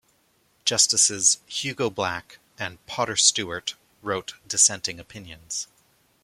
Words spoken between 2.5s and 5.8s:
and Potter Stewart wrote dissenting opinions.